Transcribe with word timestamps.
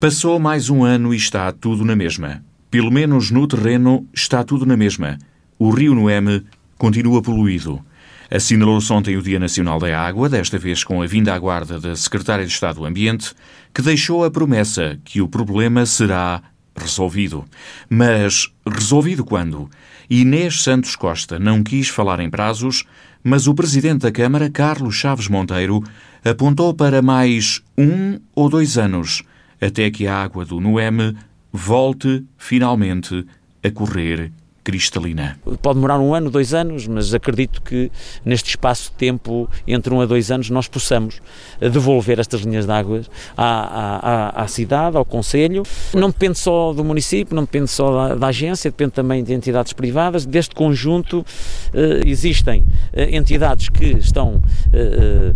Passou 0.00 0.38
mais 0.38 0.70
um 0.70 0.84
ano 0.84 1.12
e 1.12 1.16
está 1.16 1.50
tudo 1.50 1.84
na 1.84 1.96
mesma. 1.96 2.40
Pelo 2.70 2.88
menos 2.88 3.32
no 3.32 3.48
terreno 3.48 4.06
está 4.14 4.44
tudo 4.44 4.64
na 4.64 4.76
mesma. 4.76 5.18
O 5.58 5.70
rio 5.70 5.92
Noeme 5.92 6.44
continua 6.78 7.20
poluído. 7.20 7.84
Assinalou-se 8.30 8.92
ontem 8.92 9.16
o 9.16 9.22
Dia 9.22 9.40
Nacional 9.40 9.80
da 9.80 10.00
Água, 10.00 10.28
desta 10.28 10.56
vez 10.56 10.84
com 10.84 11.02
a 11.02 11.06
vinda 11.08 11.34
à 11.34 11.38
guarda 11.40 11.80
da 11.80 11.96
Secretária 11.96 12.46
de 12.46 12.52
Estado 12.52 12.76
do 12.76 12.84
Ambiente, 12.84 13.34
que 13.74 13.82
deixou 13.82 14.24
a 14.24 14.30
promessa 14.30 15.00
que 15.04 15.20
o 15.20 15.26
problema 15.26 15.84
será 15.84 16.42
resolvido. 16.76 17.44
Mas 17.90 18.52
resolvido 18.64 19.24
quando? 19.24 19.68
Inês 20.08 20.62
Santos 20.62 20.94
Costa 20.94 21.40
não 21.40 21.64
quis 21.64 21.88
falar 21.88 22.20
em 22.20 22.30
prazos, 22.30 22.84
mas 23.24 23.48
o 23.48 23.54
Presidente 23.54 24.02
da 24.02 24.12
Câmara, 24.12 24.48
Carlos 24.48 24.94
Chaves 24.94 25.26
Monteiro, 25.26 25.82
apontou 26.24 26.72
para 26.72 27.02
mais 27.02 27.60
um 27.76 28.20
ou 28.32 28.48
dois 28.48 28.78
anos 28.78 29.24
até 29.60 29.90
que 29.90 30.06
a 30.06 30.22
água 30.22 30.44
do 30.44 30.60
Noeme 30.60 31.16
volte 31.52 32.24
finalmente 32.36 33.26
a 33.62 33.70
correr 33.70 34.32
cristalina. 34.68 35.40
Pode 35.62 35.76
demorar 35.76 35.98
um 35.98 36.14
ano, 36.14 36.30
dois 36.30 36.52
anos, 36.52 36.86
mas 36.86 37.14
acredito 37.14 37.62
que 37.62 37.90
neste 38.22 38.50
espaço 38.50 38.90
de 38.90 38.96
tempo, 38.98 39.48
entre 39.66 39.94
um 39.94 40.02
a 40.02 40.04
dois 40.04 40.30
anos, 40.30 40.50
nós 40.50 40.68
possamos 40.68 41.22
devolver 41.58 42.20
estas 42.20 42.42
linhas 42.42 42.66
de 42.66 42.72
água 42.72 43.00
à, 43.34 44.34
à, 44.34 44.42
à 44.42 44.46
cidade, 44.46 44.98
ao 44.98 45.06
Conselho. 45.06 45.62
Não 45.94 46.10
depende 46.10 46.38
só 46.38 46.74
do 46.74 46.84
município, 46.84 47.34
não 47.34 47.44
depende 47.44 47.68
só 47.68 48.08
da, 48.08 48.14
da 48.14 48.26
agência, 48.26 48.70
depende 48.70 48.90
também 48.90 49.24
de 49.24 49.32
entidades 49.32 49.72
privadas. 49.72 50.26
Deste 50.26 50.54
conjunto 50.54 51.24
eh, 51.72 52.02
existem 52.04 52.62
eh, 52.92 53.16
entidades 53.16 53.70
que 53.70 53.96
estão 53.96 54.42
eh, 54.70 55.32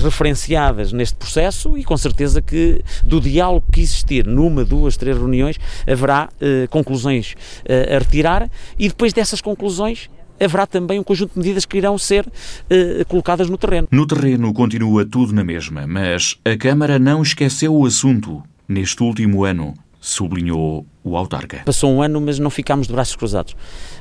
referenciadas 0.00 0.92
neste 0.92 1.16
processo 1.16 1.76
e 1.76 1.82
com 1.82 1.96
certeza 1.96 2.40
que 2.40 2.80
do 3.02 3.20
diálogo 3.20 3.66
que 3.72 3.80
existir 3.80 4.24
numa, 4.24 4.64
duas, 4.64 4.96
três 4.96 5.16
reuniões 5.16 5.58
haverá 5.84 6.28
conclusões 6.70 7.34
a 7.68 7.98
retirar 7.98 8.48
e 8.78 8.88
depois 8.88 9.12
dessas 9.12 9.40
conclusões 9.40 10.10
haverá 10.40 10.66
também 10.66 10.98
um 10.98 11.04
conjunto 11.04 11.32
de 11.34 11.38
medidas 11.38 11.64
que 11.64 11.76
irão 11.76 11.98
ser 11.98 12.26
uh, 12.26 13.04
colocadas 13.06 13.48
no 13.48 13.58
terreno. 13.58 13.88
No 13.90 14.06
terreno 14.06 14.52
continua 14.52 15.04
tudo 15.04 15.32
na 15.32 15.44
mesma, 15.44 15.86
mas 15.86 16.38
a 16.44 16.56
Câmara 16.56 16.98
não 16.98 17.22
esqueceu 17.22 17.74
o 17.74 17.84
assunto 17.84 18.42
neste 18.68 19.02
último 19.02 19.44
ano, 19.44 19.74
sublinhou 20.00 20.86
o 21.08 21.16
autarca. 21.16 21.62
Passou 21.64 21.92
um 21.92 22.02
ano, 22.02 22.20
mas 22.20 22.38
não 22.38 22.50
ficámos 22.50 22.86
de 22.86 22.92
braços 22.92 23.16
cruzados. 23.16 23.54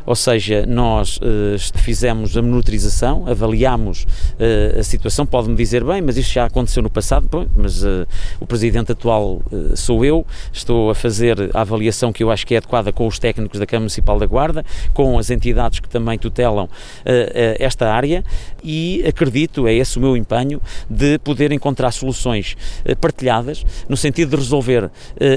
Ou 0.06 0.16
seja, 0.16 0.66
nós 0.66 1.18
uh, 1.18 1.80
fizemos 1.80 2.38
a 2.38 2.42
monitorização, 2.42 3.28
avaliámos 3.28 4.04
uh, 4.04 4.80
a 4.80 4.84
situação. 4.84 5.26
Pode-me 5.26 5.56
dizer, 5.56 5.84
bem, 5.84 6.02
mas 6.02 6.18
isto 6.18 6.34
já 6.34 6.46
aconteceu 6.46 6.82
no 6.82 6.90
passado, 6.90 7.50
mas 7.56 7.84
uh, 7.84 8.08
o 8.40 8.46
presidente 8.46 8.94
atual 8.94 9.42
sou 9.76 10.06
eu, 10.06 10.26
estou 10.52 10.90
a 10.90 10.96
fazer 10.96 11.50
a 11.54 11.62
avaliação 11.62 12.14
que 12.14 12.24
eu 12.24 12.32
acho 12.32 12.48
que 12.48 12.54
é 12.54 12.58
adequada 12.58 12.92
com 12.94 13.06
os 13.06 13.20
técnicos 13.20 13.60
da 13.60 13.66
Câmara 13.66 13.82
Municipal 13.82 14.18
da 14.18 14.26
Guarda, 14.26 14.66
com 14.94 15.20
as 15.20 15.30
entidades 15.30 15.80
que 15.80 15.90
também 15.90 16.18
tutelam 16.18 16.70
esta 17.60 17.92
área 17.92 18.24
e 18.64 19.04
acredito, 19.06 19.68
é 19.68 19.74
esse 19.74 19.98
o 19.98 20.02
meu 20.02 20.16
empenho, 20.16 20.62
de 20.90 21.18
poder 21.20 21.52
encontrar 21.52 21.92
soluções 21.92 22.56
partilhadas 23.00 23.66
no 23.88 23.98
sentido 23.98 24.32
de 24.32 24.36
resolver 24.38 24.90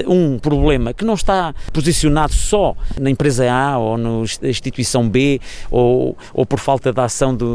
um 0.07 0.39
problema 0.39 0.93
que 0.93 1.05
não 1.05 1.13
está 1.13 1.53
posicionado 1.73 2.33
só 2.33 2.75
na 2.99 3.09
empresa 3.09 3.51
A 3.51 3.77
ou 3.77 3.97
na 3.97 4.09
instituição 4.43 5.07
B 5.07 5.39
ou, 5.69 6.17
ou 6.33 6.45
por 6.45 6.59
falta 6.59 6.91
da 6.91 7.05
ação 7.05 7.35
de, 7.35 7.45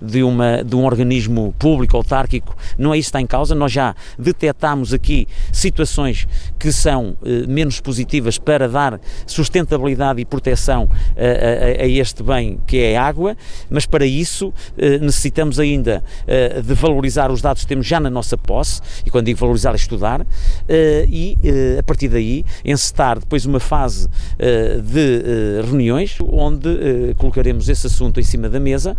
de, 0.00 0.22
uma, 0.22 0.62
de 0.64 0.76
um 0.76 0.84
organismo 0.84 1.54
público 1.58 1.96
autárquico, 1.96 2.56
não 2.78 2.92
é 2.92 2.98
isso 2.98 3.06
que 3.06 3.10
está 3.10 3.20
em 3.20 3.26
causa. 3.26 3.54
Nós 3.54 3.72
já 3.72 3.94
detectamos 4.18 4.92
aqui 4.92 5.26
situações 5.52 6.26
que 6.58 6.72
são 6.72 7.16
eh, 7.24 7.46
menos 7.46 7.80
positivas 7.80 8.38
para 8.38 8.68
dar 8.68 9.00
sustentabilidade 9.26 10.20
e 10.20 10.24
proteção 10.24 10.88
a, 11.16 11.80
a, 11.82 11.84
a, 11.84 11.88
este 11.88 12.22
bem 12.22 12.58
que 12.66 12.78
é 12.78 12.96
a 12.96 13.04
água, 13.04 13.36
mas 13.70 13.86
para 13.86 14.06
isso 14.06 14.52
eh, 14.78 14.98
necessitamos 14.98 15.58
ainda 15.58 16.02
eh, 16.26 16.60
de 16.62 16.74
valorizar 16.74 17.30
os 17.30 17.40
dados 17.42 17.62
que 17.62 17.68
temos 17.68 17.86
já 17.86 18.00
na 18.00 18.10
nossa 18.10 18.36
posse, 18.36 18.80
e 19.04 19.10
quando 19.10 19.26
digo 19.26 19.38
valorizar 19.38 19.72
é 19.72 19.76
estudar, 19.76 20.26
eh, 20.68 21.06
e 21.08 21.38
eh, 21.42 21.78
a 21.78 21.82
partir 21.82 22.08
daí 22.08 22.44
encetar 22.64 23.18
depois 23.18 23.44
uma 23.44 23.51
uma 23.52 23.60
fase 23.60 24.06
uh, 24.06 24.82
de 24.82 25.60
uh, 25.60 25.66
reuniões 25.66 26.16
onde 26.20 26.68
uh, 26.68 27.14
colocaremos 27.16 27.68
esse 27.68 27.86
assunto 27.86 28.18
em 28.18 28.22
cima 28.22 28.48
da 28.48 28.58
mesa 28.58 28.96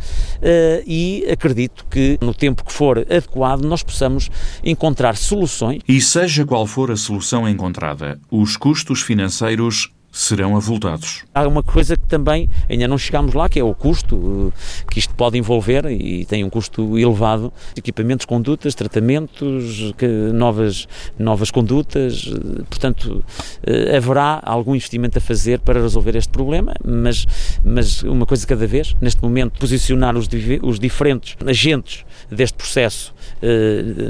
e 0.86 1.26
acredito 1.32 1.86
que 1.90 2.18
no 2.22 2.34
tempo 2.34 2.64
que 2.64 2.72
for 2.72 3.00
adequado 3.00 3.64
nós 3.64 3.82
possamos 3.82 4.30
encontrar 4.64 5.16
soluções. 5.16 5.82
E 5.88 6.00
seja 6.00 6.46
qual 6.46 6.66
for 6.68 6.92
a 6.92 6.96
solução 6.96 7.48
encontrada, 7.48 8.20
os 8.30 8.56
custos 8.56 9.02
financeiros 9.02 9.90
serão 10.14 10.56
avultados. 10.56 11.24
Há 11.34 11.48
uma 11.48 11.64
coisa 11.64 11.98
que 11.98 12.06
também 12.06 12.48
ainda 12.70 12.88
não 12.88 13.00
chegámos 13.00 13.34
lá, 13.34 13.50
que 13.50 13.60
é 13.60 13.64
o 13.64 13.74
custo 13.74 14.54
eh, 14.56 14.84
que 14.92 15.00
isto 15.00 15.14
pode 15.16 15.40
envolver 15.40 15.86
e 15.86 16.24
tem 16.26 16.44
um 16.44 16.52
custo 16.52 17.00
elevado. 17.00 17.52
Equipamentos, 17.76 18.24
condutas, 18.24 18.76
tratamentos, 18.76 19.92
novas, 20.32 20.88
novas 21.18 21.50
condutas, 21.50 22.32
eh, 22.32 22.64
portanto, 22.70 23.26
eh, 23.66 23.98
haverá 23.98 24.40
algum 24.44 24.76
investimento 24.76 25.18
a 25.18 25.22
fazer 25.22 25.60
para 25.60 25.82
resolver 25.82 26.16
este 26.16 26.30
problema, 26.30 26.76
mas, 26.86 27.26
mas 27.66 28.04
uma 28.04 28.28
coisa 28.28 28.46
cada 28.46 28.68
vez, 28.68 28.96
neste 29.02 29.22
momento, 29.24 29.60
posicionar 29.60 30.16
os, 30.16 30.30
os 30.62 30.80
diferentes 30.80 31.36
agentes 31.44 32.06
deste 32.32 32.58
processo 32.58 33.14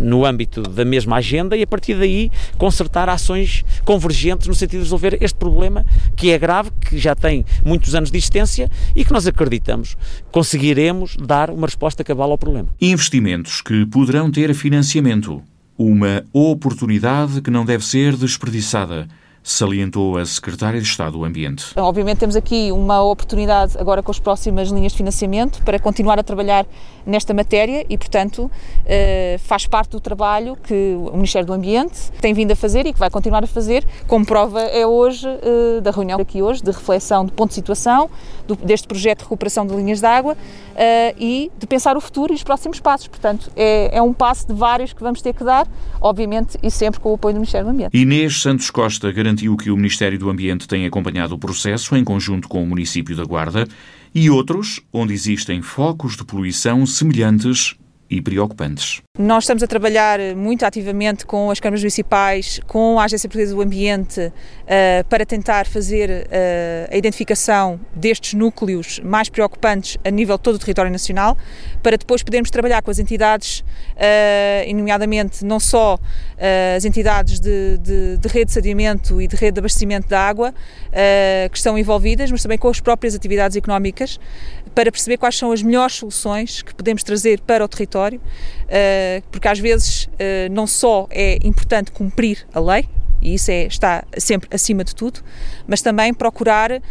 no 0.02 0.26
âmbito 0.26 0.62
da 0.62 0.86
mesma 0.86 1.16
agenda 1.18 1.58
e 1.58 1.64
a 1.64 1.68
partir 1.68 1.96
daí 1.96 2.30
consertar 2.58 3.10
ações 3.10 3.66
convergentes 3.84 4.48
no 4.48 4.54
sentido 4.54 4.80
de 4.80 4.86
resolver 4.86 5.18
este 5.22 5.38
problema 5.38 5.86
que 6.16 6.32
é 6.32 6.38
grave, 6.38 6.70
que 6.82 6.98
já 6.98 7.16
tem 7.16 7.44
muitos 7.66 7.96
anos 7.96 8.12
de 8.12 8.18
existência 8.18 8.70
e 8.96 9.04
que 9.04 9.12
nós 9.12 9.26
acreditamos 9.26 9.98
conseguiremos 10.32 11.16
dar 11.18 11.50
uma 11.50 11.68
resposta 11.68 12.04
cabal 12.04 12.32
ao 12.32 12.38
problema. 12.38 12.70
Investimentos 12.80 13.62
que 13.62 13.86
poderão 13.86 14.32
ter 14.32 14.54
financiamento. 14.54 15.42
Uma 15.78 16.24
oportunidade 16.32 17.42
que 17.42 17.50
não 17.50 17.66
deve 17.66 17.84
ser 17.86 18.16
desperdiçada 18.16 19.08
salientou 19.44 20.18
a 20.18 20.26
Secretária 20.26 20.80
de 20.80 20.88
Estado 20.88 21.18
do 21.18 21.26
Ambiente. 21.26 21.66
Obviamente 21.76 22.20
temos 22.20 22.36
aqui 22.36 22.72
uma 22.72 23.04
oportunidade 23.04 23.78
agora 23.78 24.02
com 24.02 24.10
as 24.10 24.20
próximas 24.20 24.70
linhas 24.70 24.94
de 24.94 24.98
financiamento 24.98 25.62
para 25.64 25.78
continuar 25.78 26.18
a 26.18 26.24
trabalhar 26.24 26.66
nesta 27.06 27.34
matéria 27.34 27.86
e, 27.90 27.98
portanto, 27.98 28.50
eh, 28.86 29.38
faz 29.44 29.68
parte 29.68 29.92
do 29.92 30.00
trabalho 30.00 30.56
que 30.56 30.96
o 30.96 31.16
Ministério 31.16 31.46
do 31.46 31.54
Ambiente 31.54 32.12
tem 32.22 32.34
vindo 32.34 32.52
a 32.52 32.56
fazer 32.56 32.86
e 32.86 32.94
que 32.94 33.00
vai 33.00 33.10
continuar 33.10 33.44
a 33.44 33.48
fazer, 33.48 33.86
como 34.08 34.26
prova 34.26 34.62
é 34.62 34.88
hoje 34.88 35.28
eh, 35.28 35.82
da 35.82 35.92
reunião 35.92 36.20
aqui 36.20 36.42
hoje 36.42 36.64
de 36.64 36.72
reflexão 36.72 37.26
de 37.26 37.34
ponto 37.34 37.50
de 37.50 37.56
situação 37.56 38.10
deste 38.64 38.88
projeto 38.88 39.20
de 39.20 39.24
recuperação 39.26 39.68
de 39.68 39.76
linhas 39.76 40.00
de 40.00 40.06
água 40.06 40.38
eh, 40.76 41.14
e 41.20 41.52
de 41.58 41.68
pensar 41.68 41.98
o 41.98 42.02
futuro 42.02 42.32
e 42.34 42.36
os 42.36 42.44
próximos 42.44 42.80
passos. 42.80 43.08
Portanto, 43.08 43.52
é, 43.56 43.98
é 43.98 44.02
um 44.02 44.14
passo 44.14 44.48
de 44.48 44.54
vários 44.54 44.94
que 44.94 45.04
vamos 45.04 45.22
ter 45.22 45.34
que 45.34 45.44
dar, 45.44 45.68
obviamente, 46.00 46.58
e 46.64 46.72
sempre 46.72 47.00
com 47.00 47.12
o 47.12 47.16
apoio 47.16 47.34
do 47.34 47.40
Ministério 47.40 47.68
do 47.68 47.72
Ambiente. 47.72 47.98
Inês 47.98 48.42
Santos 48.42 48.70
Costa 48.72 49.12
garantiu 49.34 49.58
que 49.58 49.72
o 49.72 49.76
Ministério 49.76 50.20
do 50.20 50.30
Ambiente 50.30 50.68
tem 50.68 50.86
acompanhado 50.86 51.34
o 51.34 51.40
processo 51.40 51.96
em 51.96 52.04
conjunto 52.04 52.48
com 52.48 52.64
o 52.64 52.68
município 52.68 53.16
da 53.16 53.24
Guarda 53.24 53.68
e 54.14 54.30
outros 54.30 54.80
onde 54.92 55.14
existem 55.14 55.62
focos 55.62 56.16
de 56.16 56.24
poluição 56.24 56.86
semelhantes 56.86 57.76
e 58.10 58.22
preocupantes. 58.22 59.02
Nós 59.20 59.44
estamos 59.44 59.62
a 59.62 59.68
trabalhar 59.68 60.20
muito 60.36 60.66
ativamente 60.66 61.24
com 61.24 61.52
as 61.52 61.60
câmaras 61.60 61.82
municipais, 61.82 62.60
com 62.66 63.00
a 63.00 63.04
Agência 63.04 63.30
Portuguesa 63.30 63.54
do 63.54 63.62
Ambiente, 63.62 64.20
uh, 64.20 65.08
para 65.08 65.24
tentar 65.24 65.68
fazer 65.68 66.10
uh, 66.10 66.92
a 66.92 66.98
identificação 66.98 67.80
destes 67.96 68.34
núcleos 68.34 69.00
mais 69.04 69.30
preocupantes 69.30 70.00
a 70.04 70.10
nível 70.10 70.36
de 70.36 70.42
todo 70.42 70.56
o 70.56 70.58
território 70.58 70.92
nacional, 70.92 71.38
para 71.84 71.96
depois 71.96 72.24
podermos 72.24 72.50
trabalhar 72.50 72.82
com 72.82 72.90
as 72.90 72.98
entidades, 72.98 73.60
uh, 73.60 74.76
nomeadamente 74.76 75.46
não 75.46 75.60
só 75.60 76.00
as 76.76 76.84
entidades 76.84 77.40
de, 77.40 77.78
de, 77.78 78.18
de, 78.18 78.28
rede 78.28 78.48
de 78.48 78.52
saneamento 78.52 79.22
e 79.22 79.28
de 79.28 79.36
rede 79.36 79.54
de 79.54 79.60
abastecimento 79.60 80.10
da 80.10 80.20
água 80.20 80.54
que 81.50 81.58
estão 81.58 81.78
envolvidas, 81.78 82.30
mas 82.30 82.44
também 82.44 82.58
com 82.58 82.68
as 82.68 82.82
próprias 82.82 83.16
atividades 83.16 83.56
económicas, 83.56 84.20
para 84.76 84.92
perceber 84.92 85.16
quais 85.18 85.38
são 85.38 85.54
as 85.54 85.64
melhores 85.64 85.96
soluções 85.96 86.62
que 86.62 86.76
podemos 86.76 87.02
trazer 87.02 87.40
para 87.42 87.64
o 87.64 87.68
território 87.68 88.20
eh, 88.68 89.03
porque 89.32 89.48
às 89.48 89.60
vezes 89.60 90.10
eh, 90.20 90.50
não 90.50 90.68
só 90.68 91.08
é 91.10 91.38
importante 91.44 91.92
cumprir 91.92 92.46
a 92.54 92.60
lei, 92.60 92.88
e 93.24 93.36
isso 93.36 93.50
é, 93.50 93.66
está 93.66 94.04
sempre 94.18 94.50
acima 94.52 94.84
de 94.84 94.94
tudo, 94.94 95.22
mas 95.66 95.82
também 95.82 96.14
procurar 96.14 96.72
uh, 96.72 96.82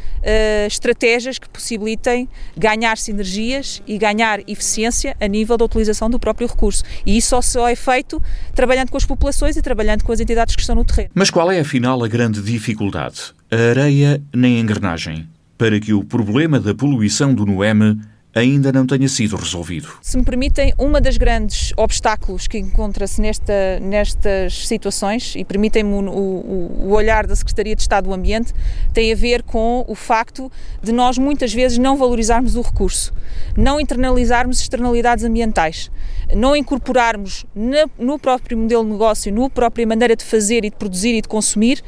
estratégias 0.67 1.39
que 1.39 1.49
possibilitem 1.49 2.27
ganhar 2.57 2.97
sinergias 2.97 3.83
e 3.87 3.99
ganhar 3.99 4.41
eficiência 4.49 5.15
a 5.21 5.27
nível 5.27 5.59
da 5.59 5.67
utilização 5.67 6.09
do 6.09 6.19
próprio 6.19 6.49
recurso. 6.49 6.83
E 7.05 7.19
isso 7.19 7.29
só, 7.29 7.43
só 7.43 7.69
é 7.69 7.77
feito 7.77 8.21
trabalhando 8.55 8.91
com 8.91 8.97
as 8.97 9.05
populações 9.05 9.57
e 9.57 9.63
trabalhando 9.63 10.03
com 10.05 10.13
as 10.13 10.21
entidades 10.21 10.57
que 10.57 10.63
estão 10.63 10.75
no 10.75 10.85
terreno. 10.85 11.11
Mas 11.15 11.29
qual 11.29 11.53
é 11.53 11.61
afinal 11.61 12.03
a 12.03 12.09
grande 12.09 12.41
dificuldade? 12.41 13.35
A 13.51 13.57
areia 13.57 14.23
nem 14.35 14.57
a 14.57 14.61
engrenagem 14.61 15.29
para 15.59 15.79
que 15.79 15.93
o 15.93 16.03
problema 16.03 16.59
da 16.59 16.75
poluição 16.75 17.35
do 17.35 17.45
Noeme 17.45 18.01
ainda 18.35 18.73
não 18.73 18.87
tenha 18.87 19.09
sido 19.09 19.37
resolvido. 19.37 19.89
Se 20.01 20.17
me 20.17 20.25
permitem, 20.25 20.73
uma 20.79 21.01
das 21.01 21.17
grandes 21.17 21.73
obstáculos 21.77 22.47
que 22.47 22.59
encontra-se 22.59 23.21
nesta, 23.21 23.79
nestas 23.81 24.67
situações, 24.67 25.35
e 25.37 25.45
permitem-me 25.45 25.93
o, 25.93 26.11
o, 26.11 26.87
o, 26.87 26.91
olhar 26.93 27.27
da 27.27 27.37
Secretaria 27.37 27.75
de 27.75 27.83
Estado 27.83 28.05
do 28.05 28.15
Ambiente, 28.15 28.53
tem 28.93 29.13
a 29.13 29.17
ver 29.17 29.43
com 29.43 29.85
o 29.87 29.95
facto 29.95 30.51
de 30.83 30.93
nós 30.93 31.19
muitas 31.19 31.53
vezes 31.53 31.79
não 31.79 31.97
valorizarmos 31.97 32.57
o 32.57 32.63
recurso, 32.63 33.13
não 33.57 33.81
internalizarmos 33.81 34.61
externalidades 34.61 35.25
ambientais, 35.25 35.91
não 36.35 36.57
incorporarmos 36.57 37.45
na, 37.55 37.87
no 37.99 38.19
próprio 38.19 38.57
modelo 38.57 38.85
de 38.85 38.91
negócio, 38.91 39.33
na 39.33 39.51
própria 39.51 39.87
maneira 39.87 40.17
de 40.17 40.25
fazer 40.25 40.65
e 40.65 40.71
de 40.71 40.77
produzir 40.77 41.15
e 41.15 41.21
de 41.21 41.29
consumir, 41.29 41.83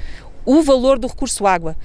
o 0.45 0.63
valor 0.63 0.99
do 0.99 1.07
recurso 1.07 1.47
água. 1.47 1.77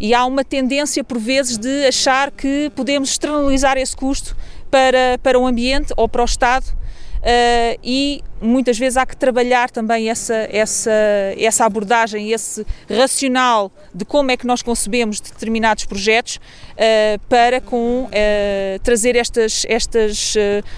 E 0.00 0.12
há 0.12 0.24
uma 0.26 0.44
tendência, 0.44 1.02
por 1.04 1.18
vezes, 1.18 1.56
de 1.56 1.86
achar 1.86 2.30
que 2.30 2.70
podemos 2.74 3.10
externalizar 3.10 3.76
esse 3.76 3.96
custo 3.96 4.36
para, 4.70 5.18
para 5.22 5.38
o 5.38 5.46
ambiente 5.46 5.92
ou 5.96 6.08
para 6.08 6.22
o 6.22 6.24
Estado 6.24 6.66
uh, 6.66 7.78
e 7.82 8.22
muitas 8.44 8.78
vezes 8.78 8.96
há 8.96 9.06
que 9.06 9.16
trabalhar 9.16 9.70
também 9.70 10.10
essa, 10.10 10.48
essa, 10.50 10.92
essa 11.36 11.64
abordagem, 11.64 12.30
esse 12.30 12.66
racional 12.88 13.72
de 13.94 14.04
como 14.04 14.30
é 14.30 14.36
que 14.36 14.46
nós 14.46 14.62
concebemos 14.62 15.20
determinados 15.20 15.84
projetos 15.84 16.36
uh, 16.36 17.18
para 17.28 17.60
com, 17.60 18.04
uh, 18.04 18.78
trazer 18.82 19.16
estas, 19.16 19.64
estas 19.68 20.34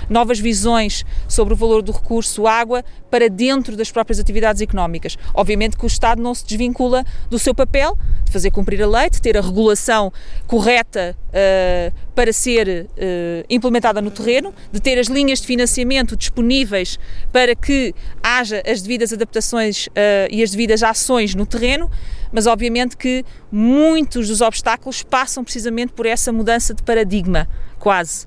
novas 0.08 0.38
visões 0.38 1.04
sobre 1.28 1.54
o 1.54 1.56
valor 1.56 1.82
do 1.82 1.92
recurso 1.92 2.46
água 2.46 2.84
para 3.10 3.28
dentro 3.28 3.76
das 3.76 3.90
próprias 3.90 4.18
atividades 4.18 4.60
económicas. 4.60 5.16
Obviamente 5.34 5.76
que 5.76 5.84
o 5.84 5.86
Estado 5.86 6.20
não 6.20 6.34
se 6.34 6.44
desvincula 6.44 7.02
do 7.30 7.38
seu 7.38 7.54
papel 7.54 7.96
de 8.24 8.30
fazer 8.30 8.50
cumprir 8.50 8.82
a 8.82 8.86
lei, 8.86 9.08
de 9.08 9.22
ter 9.22 9.38
a 9.38 9.40
regulação 9.40 10.12
correta 10.46 11.16
uh, 11.28 11.94
para 12.14 12.30
ser 12.32 12.68
uh, 12.68 13.44
implementada 13.48 14.02
no 14.02 14.10
terreno, 14.10 14.52
de 14.70 14.80
ter 14.80 14.98
as 14.98 15.06
linhas 15.06 15.40
de 15.40 15.46
financiamento 15.46 16.14
disponíveis 16.14 16.98
para 17.32 17.55
que 17.56 17.94
haja 18.22 18.62
as 18.66 18.82
devidas 18.82 19.12
adaptações 19.12 19.86
uh, 19.86 19.90
e 20.30 20.42
as 20.42 20.50
devidas 20.50 20.82
ações 20.82 21.34
no 21.34 21.46
terreno, 21.46 21.90
mas 22.32 22.46
obviamente 22.46 22.96
que 22.96 23.24
muitos 23.50 24.28
dos 24.28 24.40
obstáculos 24.40 25.02
passam 25.02 25.42
precisamente 25.42 25.92
por 25.92 26.06
essa 26.06 26.32
mudança 26.32 26.74
de 26.74 26.82
paradigma, 26.82 27.48
quase. 27.78 28.26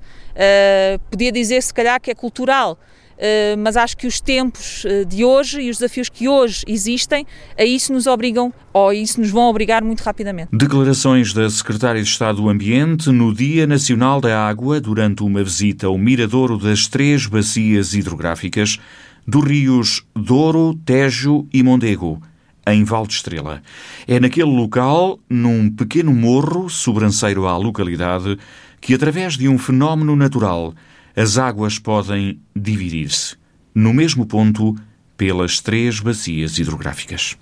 podia 1.10 1.30
dizer, 1.30 1.62
se 1.62 1.72
calhar, 1.72 2.00
que 2.00 2.10
é 2.10 2.14
cultural, 2.14 2.78
eh, 3.22 3.54
mas 3.56 3.76
acho 3.76 3.98
que 3.98 4.06
os 4.06 4.18
tempos 4.18 4.86
de 5.06 5.22
hoje 5.22 5.60
e 5.60 5.68
os 5.68 5.76
desafios 5.76 6.08
que 6.08 6.26
hoje 6.26 6.64
existem, 6.66 7.26
a 7.56 7.62
isso 7.62 7.92
nos 7.92 8.06
obrigam, 8.06 8.50
ou 8.72 8.92
isso 8.94 9.20
nos 9.20 9.30
vão 9.30 9.42
obrigar 9.42 9.84
muito 9.84 10.00
rapidamente. 10.00 10.48
Declarações 10.50 11.34
da 11.34 11.50
Secretária 11.50 12.02
de 12.02 12.08
Estado 12.08 12.40
do 12.40 12.48
Ambiente 12.48 13.10
no 13.10 13.34
Dia 13.34 13.66
Nacional 13.66 14.22
da 14.22 14.48
Água, 14.48 14.80
durante 14.80 15.22
uma 15.22 15.44
visita 15.44 15.86
ao 15.86 15.98
miradouro 15.98 16.56
das 16.56 16.88
três 16.88 17.26
bacias 17.26 17.92
hidrográficas 17.92 18.78
dos 19.26 19.44
rios 19.44 20.06
Douro, 20.14 20.74
Tejo 20.84 21.46
e 21.52 21.62
Mondego 21.62 22.20
em 22.66 22.84
Val 22.84 23.06
de 23.06 23.14
Estrela. 23.14 23.62
É 24.06 24.20
naquele 24.20 24.50
local, 24.50 25.18
num 25.28 25.70
pequeno 25.70 26.12
morro 26.12 26.68
sobranceiro 26.68 27.46
à 27.46 27.56
localidade, 27.56 28.38
que 28.80 28.94
através 28.94 29.36
de 29.36 29.48
um 29.48 29.58
fenómeno 29.58 30.16
natural 30.16 30.74
as 31.16 31.38
águas 31.38 31.78
podem 31.78 32.40
dividir-se, 32.54 33.36
no 33.74 33.92
mesmo 33.92 34.24
ponto, 34.26 34.76
pelas 35.16 35.60
três 35.60 36.00
bacias 36.00 36.58
hidrográficas. 36.58 37.36